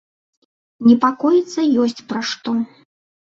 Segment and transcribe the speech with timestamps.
[0.87, 2.57] Непакоіцца ёсць пра што.